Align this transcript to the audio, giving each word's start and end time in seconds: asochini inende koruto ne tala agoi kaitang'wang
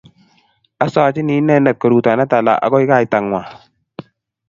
asochini 0.85 1.33
inende 1.41 1.71
koruto 1.81 2.09
ne 2.15 2.25
tala 2.31 2.53
agoi 2.65 2.85
kaitang'wang 2.89 3.47